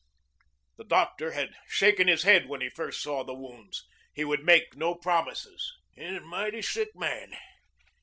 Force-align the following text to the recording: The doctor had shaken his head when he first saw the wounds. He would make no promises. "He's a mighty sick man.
The 0.77 0.83
doctor 0.83 1.33
had 1.33 1.53
shaken 1.67 2.07
his 2.07 2.23
head 2.23 2.47
when 2.49 2.59
he 2.59 2.69
first 2.69 3.03
saw 3.03 3.23
the 3.23 3.35
wounds. 3.35 3.85
He 4.15 4.25
would 4.25 4.43
make 4.43 4.75
no 4.75 4.95
promises. 4.95 5.71
"He's 5.93 6.15
a 6.17 6.21
mighty 6.21 6.63
sick 6.63 6.89
man. 6.95 7.37